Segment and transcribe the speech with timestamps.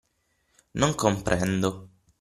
[0.81, 1.69] Non comprendo.